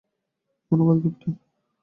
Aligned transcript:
ধন্যবাদ, 0.71 0.97
ক্যাপ্টেন। 1.01 1.33